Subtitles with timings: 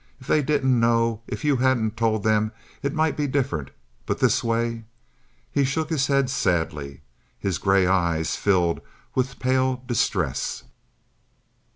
[0.19, 3.69] If they didn't know, if you hadn't told them, it might be different,
[4.07, 4.85] but this way—"
[5.51, 7.01] He shook his head sadly,
[7.37, 8.81] his gray eyes filled
[9.13, 10.63] with a pale distress.